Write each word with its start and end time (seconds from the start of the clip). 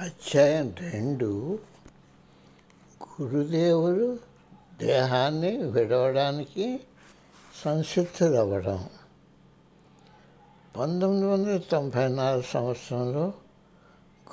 అధ్యాయం 0.00 0.74
రెండు. 0.78 1.58
గురుదేవుడు 3.22 4.18
దేహాన్ని 4.78 5.56
విడవడానికి 5.56 6.80
సంసిద్ధులవ్వడం 7.64 8.88
పంతొమ్మిది 10.76 11.26
వందల 11.26 11.58
తొంభై 11.58 12.08
నాలుగు 12.08 12.42
సంవత్సరంలో 12.42 13.34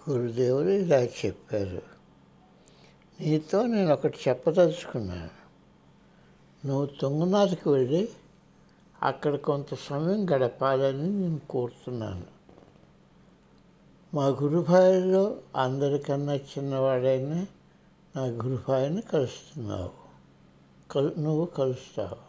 గురుదేవుడు 0.10 0.68
ఇలా 0.68 1.02
చెప్పారు. 1.02 1.82
నీతో 3.22 3.66
నేను 3.66 3.94
ఒకటి 3.94 4.18
చెప్పదలుచుకున్నాను 4.28 5.30
నువ్వు 6.68 6.86
తుంగనాథకి 6.86 7.70
వెళ్ళి 7.70 8.10
అక్కడ 9.04 9.36
కొంత 9.36 9.76
సమయం 9.76 10.30
గడపాలని 10.30 11.10
నేను 11.10 11.42
కోరుతున్నాను. 11.50 12.37
మా 14.14 14.28
గురుభాయిలో 14.28 15.38
అందరికన్నా 15.56 16.36
చిన్నవాడైన 16.36 17.46
నా 18.16 18.26
గురుభాయిని 18.26 19.02
కలుస్తున్నావు. 19.02 19.92
కలు 20.92 21.14
నువ్వు 21.20 21.46
కలుస్తావు. 21.46 22.28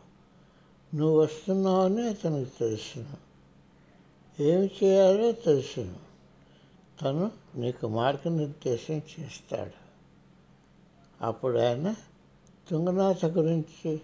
నువ్వు 0.97 1.21
వస్తున్నావని 1.21 2.09
అతనికి 2.09 2.51
తెలుసును. 2.61 3.17
ఏమి 4.43 4.71
చేయాలో 4.85 5.33
తెలుసును. 5.33 5.97
తను 7.03 7.31
నీకు 7.55 7.89
మార్గనిర్దేశం 7.89 8.95
చేస్తాడు. 8.95 9.89
అప్పుడు 11.25 11.59
ఆయన 11.59 11.95
తుంగనాథ 12.71 13.27
గురించి 13.27 14.01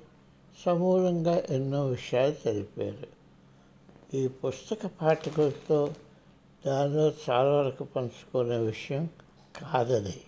సమూలంగా 0.64 1.42
ఎన్నో 1.50 1.86
విషయాలు 1.86 2.32
తెలిపారు. 2.32 3.06
ఈ 4.16 4.28
పుస్తక 4.28 4.90
పాఠకులతో 5.02 5.94
దానిలో 6.66 7.08
చాలా 7.08 7.62
వరకు 7.62 7.84
పంచుకునే 7.84 8.56
విషయం 8.56 9.08
కాదది. 9.62 10.20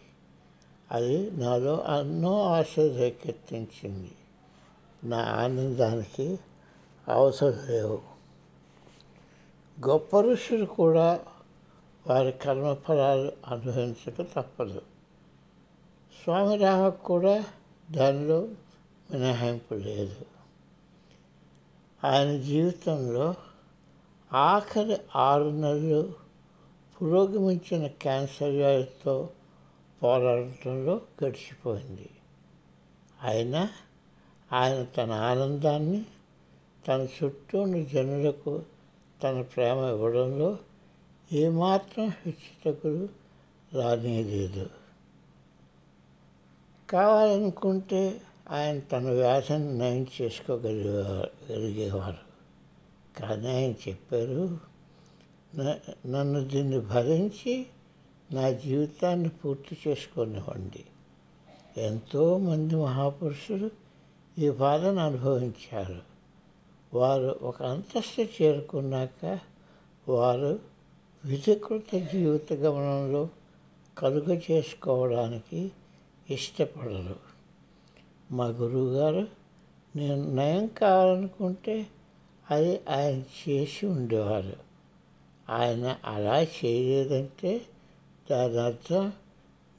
అది 0.90 1.30
నాలో 1.30 1.84
ఎన్నో 2.00 2.42
ఆశలు 2.42 2.96
రేకెత్తించింది. 2.98 4.12
నా 5.04 5.18
ఆనందానికి 5.18 6.38
అవసరం 7.08 7.66
లేవు. 7.68 8.02
గొప్ప 9.88 10.20
ఋషులు 10.20 10.64
కూడా 10.64 11.20
వారి 12.06 12.32
కర్మఫలాలు 12.32 13.32
అనుభవించక 13.46 14.22
తప్పదు. 14.22 14.82
స్వామి 16.24 16.56
రామకు 16.56 17.02
కూడా 17.02 17.44
దానిలో 17.90 18.48
మినహాయింపు 19.10 19.74
లేదు. 19.74 20.16
ఆయన 22.04 22.40
జీవితంలో 22.40 23.34
ఆఖరి 24.32 24.96
ఆరు 25.16 25.50
నెలలు 25.50 26.25
పురోగమించిన 27.02 27.86
క్యాన్సర్ 27.86 28.50
వ్యాధితో 28.50 29.30
పోరాడటంలో 30.02 31.00
గడిచిపోయింది. 31.24 32.10
అయినా 33.22 33.70
ఆయన 34.52 34.84
తన 34.84 35.12
ఆనందాన్ని 35.12 36.04
తన 36.88 37.06
చుట్టూ 37.16 37.60
ఉన్న 37.60 37.84
జనులకు 37.84 38.62
తన 39.22 39.40
ప్రేమ 39.40 39.78
ఇవ్వడంలో 39.78 40.58
ఏమాత్రం 41.32 42.08
హెచ్చుతగులు 42.08 43.08
రానేలేదు. 43.74 44.70
కావాలనుకుంటే 46.90 48.20
ఆయన 48.50 48.78
తన 48.78 49.10
వ్యాధిని 49.10 49.78
నయం 49.78 50.06
చేసుకోగలిగేవారు 50.22 52.18
కానీ 53.20 53.48
ఆయన 53.48 53.74
చెప్పారు 53.88 54.75
నన్ను 55.58 56.44
దీన్ని 56.48 56.80
భరించి 56.80 57.66
నా 58.32 58.50
జీవితాన్ని 58.50 59.28
పూర్తి 59.28 59.78
చేసుకునివ్వండి. 59.88 60.84
ఎంతోమంది 61.80 62.76
మహాపురుషులు 62.76 63.70
ఈ 64.38 64.50
బాధను 64.50 65.00
అనుభవించారు. 65.00 66.02
వారు 66.94 67.38
ఒక 67.42 67.62
అంతస్తు 67.62 68.42
చేరుకున్నాక 68.42 69.38
వారు 70.08 70.58
విధికృత 71.24 71.94
జీవిత 72.12 72.52
గమనంలో 72.52 73.28
కలుగ 73.98 74.40
చేసుకోవడానికి 74.50 75.72
ఇష్టపడరు. 76.30 77.16
మా 78.32 78.46
గురువుగారు 78.46 79.28
నేను 79.96 80.34
నయం 80.34 80.66
కావాలనుకుంటే 80.66 81.86
అది 82.50 82.80
ఆయన 82.88 83.48
చేసి 83.48 83.86
ఉండేవారు. 83.86 84.65
ఆయన 85.50 85.96
అలా 86.04 86.40
చేయలేదంటే 86.40 87.66
దాని 88.30 88.60
అర్థం 88.60 89.12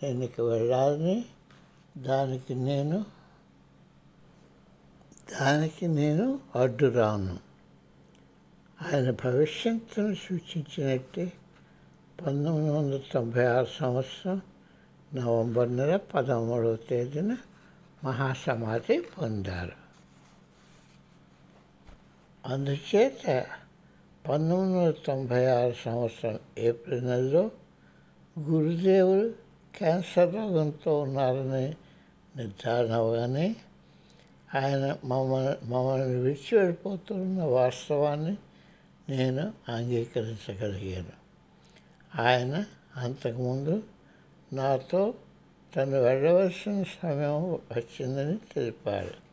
నేను 0.03 0.23
ఇక 0.23 0.41
వెళ్ళాలని 0.41 1.25
దానికి 1.97 2.55
నేను 2.55 3.05
దానికి 5.41 5.87
నేను 5.87 6.39
అడ్డు 6.55 6.85
రాను. 6.85 7.39
ఆయన 8.81 9.11
భవిష్యత్తును 9.11 10.15
సూచించినట్టే 10.15 11.33
పంతొమ్మిది 12.25 12.69
వందల 12.69 12.99
తొంభై 13.11 13.45
ఆరు 13.45 13.67
సంవత్సరం 13.79 14.41
నవంబర్ 15.15 15.75
నెల 15.75 15.95
పదమూడవ 15.95 16.75
తేదీన 16.75 17.37
మహాసమాధి 18.03 18.99
పొందారు. 18.99 19.71
అందుచేత 22.45 23.45
పంతొమ్మిది 24.29 24.79
వందల 24.79 24.93
తొంభై 25.05 25.45
ఆరు 25.45 25.75
సంవత్సరం 25.85 26.39
ఏప్రిల్ 26.57 27.05
నెలలో 27.05 27.51
గురుదేవుడు 28.39 29.33
క్యాన్సర్ 29.77 30.35
రోగంతో 30.35 30.99
ఉన్నారని 30.99 31.75
నిర్ధారణ 32.37 32.91
అవగానే 32.91 33.55
ఆయన 34.55 34.97
మమ్మల్ని 35.05 35.65
మమ్మల్ని 35.65 36.15
విడిచి 36.15 36.57
వెళ్ళిపోతున్న 36.57 37.43
వాస్తవాన్ని 37.43 38.37
నేను 39.09 39.53
అంగీకరించగలిగాను. 39.69 41.27
ఆయన 42.21 42.65
అంతకుముందు 42.97 43.83
నాతో 44.53 45.13
తను 45.75 46.01
వెళ్ళవలసిన 46.01 46.83
సమయం 47.03 47.53
వచ్చిందని 47.53 48.37
తెలిపాడు. 48.55 49.27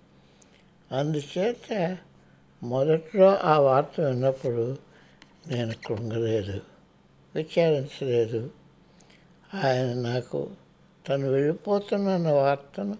అందుచేత 0.95 1.99
మొదట్లో 2.65 3.37
ఆ 3.37 3.59
వార్త 3.59 4.01
విన్నప్పుడు 4.01 4.77
నేను 5.47 5.75
కృంగలేదు 5.87 6.61
విచారించలేదు. 7.35 8.51
ఆయన 9.55 9.95
నాకు 9.95 10.51
తను 11.09 11.29
వెళ్ళిపోతున్న 11.29 12.31
వార్తను 12.31 12.99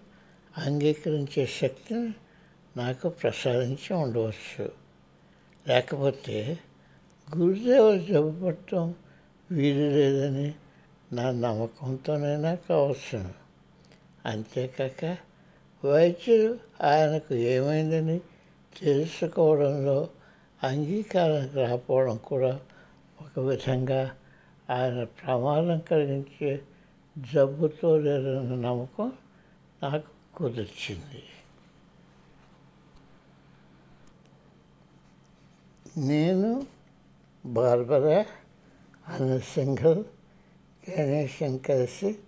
అంగీకరించే 0.57 1.45
శక్తిని 1.45 2.13
నాకు 2.77 3.09
ప్రసాదించి 3.09 3.93
ఉండవచ్చు. 3.93 4.71
లేకపోతే 5.67 6.59
గురుదేవులు 7.37 7.99
జబ్బుపట్టడం 7.99 8.95
వీలు 9.51 9.89
లేదని 9.89 10.53
నా 11.13 11.31
నమ్మకంతోనైనా 11.31 12.55
కావచ్చు. 12.55 13.29
అంతేకాక 14.25 15.17
వైద్యులు 15.85 16.59
ఆయనకు 16.83 17.33
ఏమైందని 17.33 18.21
తెలుసుకోవడంలో 18.83 20.09
అంగీకారం 20.63 21.55
రాకపోవడం 21.55 22.17
కూడా 22.17 22.59
ఒక 23.21 23.39
విధంగా 23.39 24.15
ఆయన 24.69 25.03
ప్రమాదం 25.03 25.79
కలిగించే 25.79 26.61
జబ్బుతో 27.17 27.97
లేదన్న 27.97 28.55
నమ్మకం 28.55 29.13
నాకు 29.83 30.37
కుదిర్చింది. 30.37 31.23
నేను 35.97 36.65
బార్బరా 37.45 38.25
అనే 39.07 39.39
సింగల్ 39.39 40.03
గణేశం 40.89 41.57
కలిసి 41.57 42.19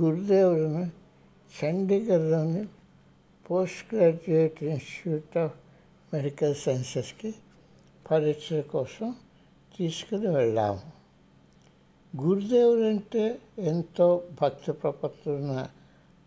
గురుదేవుడిని 0.00 0.86
చండీగఢ్లోని 1.50 2.64
post 3.50 3.94
graduate 3.94 4.64
institute 4.64 5.38
of 5.38 5.52
medical 6.14 6.54
సైన్సెస్కి 6.54 7.34
పరీక్ష 8.10 8.52
కోసం 8.52 9.14
తీసుకుని 9.78 10.26
వెళ్ళాము. 10.26 10.80
గురుదేవుడు 12.20 12.80
అంటే 12.80 13.38
ఎంతో 13.58 14.24
భక్తి 14.42 14.72
ప్రపత్తున్న 14.72 15.68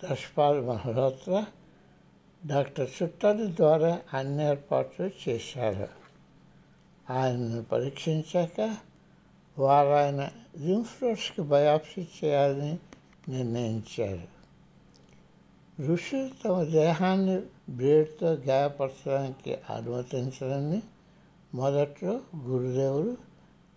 దశపాల్ 0.04 0.66
మల్హోత్రా 0.66 1.46
డాక్టర్ 2.46 2.90
చుట్టాల 3.04 3.46
ద్వారా 3.46 4.02
అన్ని 4.14 4.44
ఏర్పాట్లు 4.44 5.30
చేశారు. 5.30 5.88
ఆయనను 7.14 7.64
పరీక్షించాక 7.64 8.78
వారు 9.60 9.88
ఆయన 9.88 10.30
లింఫ్ 10.60 11.42
బయాప్సీ 11.42 12.08
చేయాలని 12.24 12.80
నిర్ణయించారు. 13.30 14.41
ఋషులు 15.80 16.30
తమ 16.44 16.64
దేహాన్ని 16.64 17.42
బ్లేడ్తో 17.70 18.32
గాయపరచడానికి 18.32 19.58
అనుమతించడాన్ని 19.70 20.82
మొదట్లో 21.56 22.22
గురుదేవుడు 22.38 23.18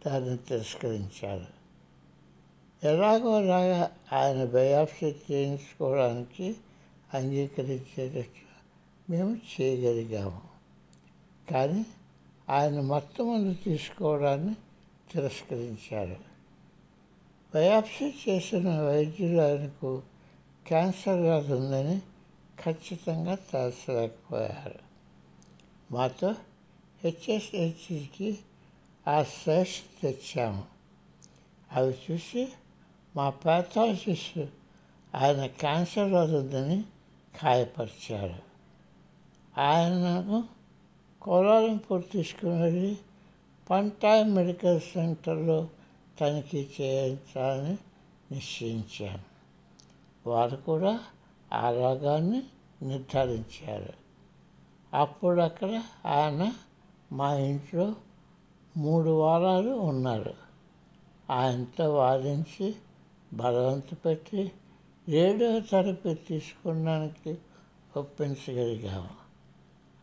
దాన్ని 0.06 0.36
తిరస్కరించారు 0.36 1.46
ఎలాగోలాగా 2.86 3.90
ఆయన 4.12 4.44
బయాప్సీ 4.44 5.14
చేయించుకోవడానికి 5.30 6.56
అంగీకరించేటట్లు 7.14 8.44
మేము 9.10 9.36
చేయగలిగాము. 9.36 10.42
కానీ 11.50 11.86
ఆయన 12.48 12.80
మొత్తమందు 12.80 13.54
తీసుకోవడాన్ని 13.54 14.54
తిరస్కరించారు 15.12 16.16
బయాప్సీ 17.54 18.14
చేసిన 18.28 18.80
వైద్యులు 18.80 19.40
ఆయనకు 19.40 20.02
క్యాన్సర్ 20.66 21.20
వ్యాధి 21.20 21.52
ఉందని 21.52 22.02
ఖచ్చితంగా 22.64 23.34
తేల్చలేకపోయారు. 23.34 24.78
మాతో 25.92 26.34
హెచ్ఎస్హెచ్కి 27.04 28.38
ఆ 29.08 29.22
సెస్ 29.22 30.02
తెచ్చాము. 30.02 30.64
అవి 31.72 31.94
చూసి 32.10 32.48
మా 33.16 33.30
ప్యాథాలజిస్ట్ 33.30 34.38
ఆయన 35.14 35.46
క్యాన్సర్ 35.46 36.08
వ్యాధి 36.08 36.36
ఉందని 36.36 36.84
ఖాయపరిచారు. 37.42 38.54
ఆయనను 39.60 40.44
కోలాలంపూర్ 41.22 42.04
తీసుకుని 42.12 42.62
వెళ్ళి 42.62 42.98
పంటాయ్ 43.70 44.28
మెడికల్ 44.28 44.80
సెంటర్లో 44.80 45.68
తనిఖీ 46.20 46.68
చేయించాలని 46.80 47.78
నిశ్చయించాను. 48.34 49.33
వారు 50.26 50.56
కూడా 50.56 51.00
ఆ 51.52 51.70
రోగాన్ని 51.70 52.42
నిర్ధారించారు. 52.82 53.92
అప్పుడు 54.96 55.40
అక్కడ 55.40 55.82
ఆయన 56.06 56.52
మా 57.12 57.34
ఇంట్లో 57.34 57.94
మూడు 58.76 59.10
వారాలు 59.10 59.70
ఉన్నారు. 59.70 60.34
ఆయనతో 61.30 61.94
వాదించి 61.94 62.74
బలవంత 63.32 63.94
పెట్టి 64.06 64.52
రేడియో 65.08 65.60
థెరపీ 65.60 66.14
తీసుకోవడానికి 66.14 67.38
ఒప్పించగలిగాము. 67.96 69.24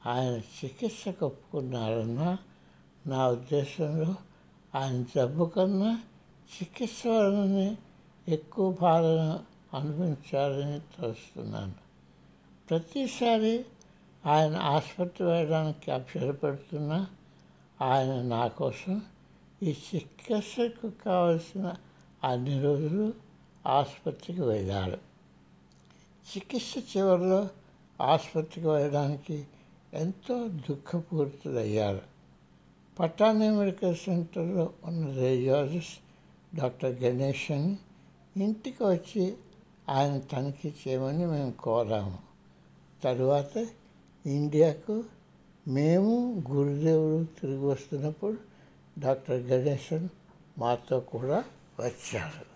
ఆయన 0.09 0.33
చికిత్సకు 0.33 1.25
ఒప్పుకున్నారన్న 1.25 2.38
నా 3.07 3.27
ఉద్దేశంలో 3.27 4.15
ఆయన 4.75 5.03
జబ్బు 5.15 5.45
కన్నా 5.45 6.01
చికిత్స 6.57 7.07
వలననే 7.07 7.77
ఎక్కువ 8.27 8.71
బాధను 8.81 9.50
అనుభవించాలని 9.73 10.79
తలుస్తున్నాను 10.79 11.73
ప్రతిసారి 12.69 13.65
ఆయన 14.25 14.56
ఆసుపత్రి 14.56 15.27
వెళ్ళడానికి 15.27 15.91
అభ్యర్థపడుతున్నా 15.91 17.07
ఆయన 17.81 18.21
నా 18.21 18.47
కోసం 18.47 19.01
ఈ 19.63 19.75
చికిత్సకు 19.95 20.91
కావలసిన 21.06 21.73
అన్ని 22.23 22.62
రోజులు 22.62 23.13
ఆసుపత్రికి 23.68 24.41
వెళ్ళాడు 24.41 24.97
చికిత్స 26.31 26.97
చివరిలో 26.97 27.50
ఆసుపత్రికి 28.01 28.67
వెళ్ళడానికి 28.67 29.45
ఎంతో 29.94 30.47
దుఃఖపూరితులయ్యారు. 30.47 32.01
పటానీ 33.00 33.50
మెడికల్ 33.50 33.95
సెంటర్లో 33.95 34.74
ఉన్న 34.83 35.12
రేడియాలజిస్ట్ 35.12 36.00
డాక్టర్ 36.56 37.03
గణేషన్ 37.03 37.77
ఇంటికి 38.38 38.83
వచ్చి 38.83 39.38
ఆయన 39.89 40.19
తనిఖీ 40.19 40.74
చేయమని 40.88 41.25
మేము 41.25 41.51
కోరాము. 41.51 42.19
తరువాత 43.04 43.68
ఇండియాకు 44.25 45.04
మేము 45.68 46.44
గురుదేవుడు 46.51 47.24
తిరిగి 47.24 47.66
వస్తున్నప్పుడు 47.66 48.38
డాక్టర్ 49.00 49.42
గణేశన్ 49.42 50.10
మాతో 50.57 51.00
కూడా 51.00 51.44
వచ్చారు. 51.80 52.51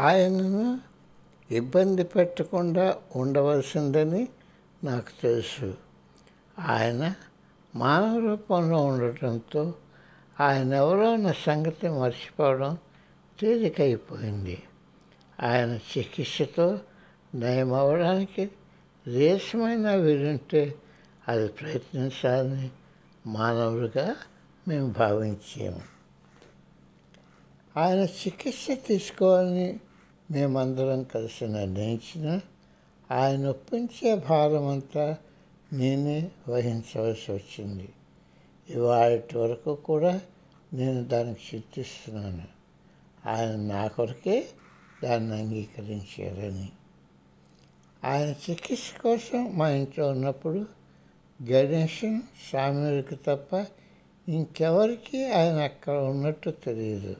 ఆయనను 0.00 0.80
ఇబ్బంది 1.50 2.04
పెట్టకుండా 2.04 2.98
ఉండవలసిందని 3.16 4.28
నాకు 4.84 5.22
తెలుసు. 5.22 5.76
ఆయన 6.58 7.14
మానవ 7.74 8.18
రూపంలో 8.18 8.84
ఉండటంతో 8.84 9.74
ఆయన 10.40 10.74
ఎవరో 10.74 11.12
అన్న 11.12 11.32
సంగతి 11.32 11.88
మర్చిపోవడం 11.88 12.78
తేలికైపోయింది 13.40 14.62
ఆయన 15.40 15.78
చికిత్సతో 15.98 16.80
నయమవడానికి 17.34 18.50
రేసమైన 19.06 19.94
వీలుంటే 19.94 20.74
అది 21.28 21.48
ప్రయత్నించాలని 21.48 22.70
మానవుడిగా 23.26 24.16
మేము 24.68 24.92
భావించాము 24.92 25.80
ఆయన 27.76 27.98
చికిత్స 27.98 28.66
తీసుకోవాలని 28.86 29.80
మేమందరం 30.30 31.02
కలిసి 31.02 31.46
నిర్ణయించిన 31.46 32.40
ఆయన 33.10 33.46
ఒప్పించే 33.46 34.14
భారం 34.14 34.66
అంతా 34.68 35.16
నేనే 35.72 36.30
వహించవలసి 36.48 37.32
వచ్చింది. 37.32 37.88
ఇవాటి 38.70 39.38
వరకు 39.38 39.74
కూడా 39.74 40.20
నేను 40.74 41.04
దానికి 41.04 41.56
చింతిస్తున్నాను. 41.56 42.59
ఆయన 43.26 43.56
నా 43.56 43.86
కొరకే 43.86 44.46
దాన్ని 45.02 45.36
అంగీకరించారని. 45.36 46.68
ఆయన 48.04 48.28
చికిత్స 48.28 49.02
కోసం 49.02 49.58
మా 49.58 49.68
ఇంట్లో 49.68 50.08
ఉన్నప్పుడు 50.08 50.66
గణేశం 51.50 52.22
స్వామివారికి 52.48 53.16
తప్ప 53.16 53.66
ఇంకెవరికి 54.28 55.32
ఆయన 55.32 55.56
అక్కడ 55.56 55.94
ఉన్నట్టు 55.94 56.50
తెలియదు. 56.50 57.16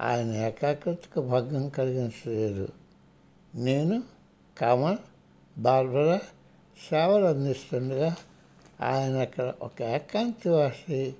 ఆయన 0.00 0.32
ఏకాగ్రతకు 0.32 1.20
భంగం 1.20 1.68
కలిగించలేదు. 1.68 2.68
నేను 3.54 4.02
కమల్ 4.58 4.98
బార్బరా 5.58 6.20
సేవలు 6.90 7.24
అందిస్తుండగా 7.24 8.16
ఆయన 8.80 9.16
అక్కడ 9.16 9.54
ఒక 9.62 9.82
ఏకాంతివాసి 9.82 11.14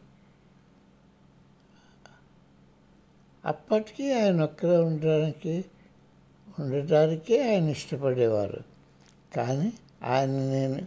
అప్పటికీ 3.44 4.12
ఆయన 4.12 4.42
ఒక్కరే 4.42 4.76
ఉండడానికి 4.76 5.64
ఉండటానికే 6.58 7.52
ఆయన 7.52 7.68
ఇష్టపడేవారు. 7.68 8.60
కానీ 9.36 9.72
ఆయన 10.04 10.30
నేను 10.30 10.86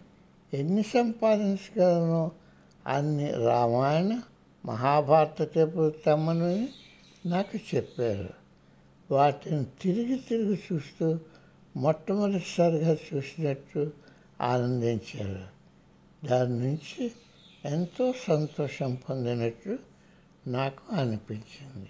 ఎన్ని 0.53 0.83
సంపాదించగలను? 0.83 2.31
అన్ని 2.87 3.31
రామాయణ 3.31 4.21
మహాభారత 4.65 5.49
తమ్మని 6.05 6.69
నాకు 7.25 7.75
చెప్పారు. 7.75 8.29
వాటిని 9.11 9.65
తిరిగి 9.81 10.15
తిరిగి 10.15 10.59
చూస్తూ 10.73 11.19
మొట్టమొదటిసారిగా 11.75 12.97
చూసినట్టు 13.13 13.91
ఆనందించారు. 14.41 15.61
దాని 16.27 16.59
నుంచి 16.59 17.11
ఎంతో 17.65 18.13
సంతోషం 18.27 18.97
పొందినట్టు 19.09 19.79
నాకు 20.47 20.95
అనిపించింది. 20.95 21.89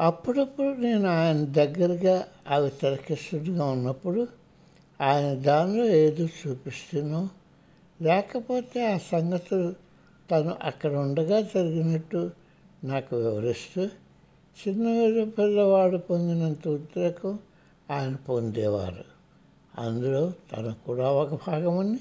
అప్పుడప్పుడు 0.00 0.74
నేను 0.74 1.08
ఆయన 1.08 1.44
దగ్గరగా 1.44 2.26
అవి 2.48 2.70
తెరకిస్తుడుగా 2.70 3.64
ఉన్నప్పుడు 3.64 4.28
ఆయన 5.00 5.34
దానిలో 5.34 5.84
ఏదో 5.86 6.24
చూపిస్తున్నో 6.24 7.28
లేకపోతే 8.02 8.94
ఆ 8.94 8.98
సంగతులు 8.98 9.74
తను 10.30 10.56
అక్కడ 10.62 10.94
ఉండగా 10.94 11.40
జరిగినట్టు 11.40 12.30
నాకు 12.84 13.16
వివరిస్తూ 13.16 13.88
చిన్న 14.56 15.24
పిల్లవాడు 15.24 15.96
పొందినంత 15.96 16.68
ఉద్రేకం 16.68 17.38
ఆయన 17.90 18.14
పొందేవారు. 18.14 19.04
అందులో 19.78 20.32
తను 20.52 20.74
కూడా 20.86 21.10
ఒక 21.10 21.34
భాగమని 21.46 21.98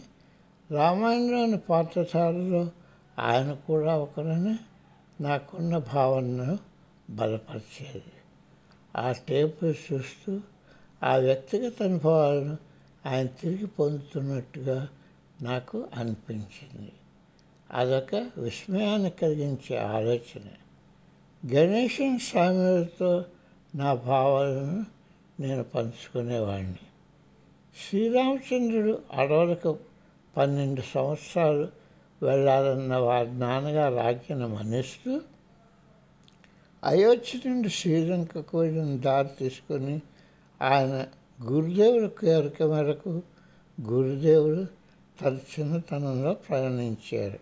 రామాయణంలోని 0.71 1.57
పాత్రధారులో 1.57 2.69
ఆయన 3.19 3.53
కూడా 3.53 3.97
ఒకరని 3.97 4.57
నాకున్న 5.23 5.77
భావనను 5.77 6.57
బలపరిచేది. 7.15 8.13
ఆ 8.95 9.11
టేపులు 9.11 9.73
చూస్తూ 9.93 10.39
ఆ 11.03 11.15
వ్యక్తిగత 11.15 11.83
అనుభవాలను 11.83 12.57
ఆయన 13.05 13.27
తిరిగి 13.27 13.67
పొందుతున్నట్టుగా 13.67 14.87
నాకు 15.41 15.87
అనిపించింది. 15.95 16.91
అదొక 17.71 18.15
విస్మయాన్ని 18.37 19.09
కలిగించే 19.09 19.77
ఆలోచన. 19.77 20.41
గణేశన్ 21.53 22.19
స్వామితో 22.19 23.25
నా 23.75 23.93
భావాలను 23.93 24.85
నేను 25.39 25.63
పంచుకునేవాడిని 25.63 26.75
శ్రీరామచంద్రుడు 27.89 29.01
అడవులకు 29.13 29.79
పన్నెండు 30.37 30.81
సంవత్సరాలు 30.81 31.69
వెళ్ళాలన్న 32.23 32.95
వారి 32.95 33.33
నాన్నగారు 33.33 33.95
ఆజ్ఞను 33.95 34.47
మన్నిస్తూ 34.47 35.21
అయోధ్య 36.83 37.49
నుండి 37.49 37.69
శ్రీలంకకు 37.69 38.59
వెళ్ళిన 38.59 38.97
దారి 38.97 39.29
తీసుకొని 39.39 40.01
ఆయన 40.61 41.05
గురుదేవుల 41.43 42.07
కోరిక 42.07 42.63
మేరకు 42.63 43.21
గురుదేవుడు 43.81 44.65
తన 45.21 45.37
చిన్నతనంలో 45.59 46.33
ప్రయాణించారు. 46.33 47.39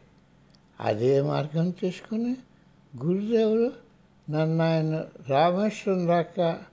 అదే 0.81 1.21
మార్గం 1.21 1.69
తీసుకుని 1.69 2.37
గురుదేవుడు 3.05 3.71
నన్ను 4.31 4.63
ఆయన 4.63 5.05
రామేశ్వరం 5.27 6.07
దాకా 6.07 6.63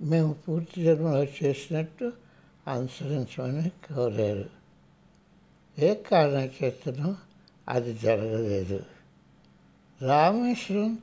మేము 0.00 0.32
పూర్తి 0.32 0.84
జన్మలో 0.84 1.24
చేసినట్టు 1.24 2.12
అనుసరించమని 2.68 3.68
కోరారు. 3.68 4.50
ఏ 5.78 5.94
కారణం 5.94 6.50
చేతనో 6.62 7.16
అది 7.68 7.94
జరగలేదు. 7.94 8.82
రామేశ్వరం 10.02 10.98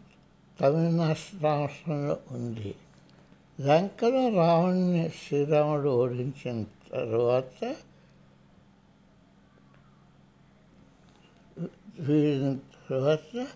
తమిళనాడు 0.60 1.44
రాష్ట్రంలో 1.44 2.18
ఉంది. 2.32 2.76
లంకలో 3.62 4.30
రావణ్ణి 4.30 5.10
శ్రీరాముడు 5.10 5.90
ఓడించిన 5.90 6.64
తర్వాత 6.64 7.76
వీడిన 12.00 12.56
తర్వాత 12.56 13.48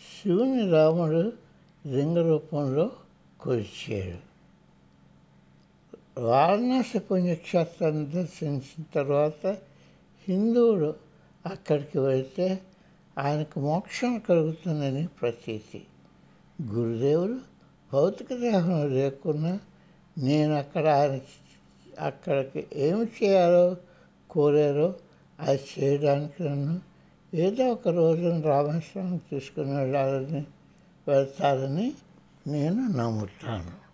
శివుని 0.00 0.70
రాముడు 0.70 1.32
లింగ 1.86 2.18
రూపంలో 2.28 2.90
కొలిచాడు. 3.40 4.26
వారణాసి 6.20 6.98
పుణ్యక్షేత్రాన్ని 6.98 8.06
దర్శించిన 8.06 8.84
తర్వాత 8.94 9.46
హిందువుడు 10.28 10.94
అక్కడికి 11.46 11.98
వెళ్తే 11.98 12.60
ఆయనకు 13.18 13.60
మోక్షం 13.60 14.18
కలుగుతుందని 14.18 15.06
ప్రతీతి. 15.06 15.86
గురుదేవులు 16.62 17.38
భౌతిక 17.92 18.34
దేహం 18.34 18.90
లేకున్నా 18.90 19.58
నేను 20.18 20.54
అక్కడ 20.54 20.86
ఆయన 20.86 21.20
అక్కడికి 22.00 22.66
ఏమి 22.72 23.06
చేయాలో 23.06 23.76
కోరారో 24.30 24.94
అది 25.40 25.60
చేయడానికి 25.78 26.42
నన్ను 26.42 26.80
ఏదో 27.34 27.64
ఒక 27.72 27.88
రోజున 27.88 28.40
రామేశ్వరం 28.40 29.20
తీసుకుని 29.30 29.76
వెళ్ళాలని 29.76 30.44
వెళ్తారని 31.08 31.92
నేను 32.46 32.88
నమ్ముతాను. 32.88 33.85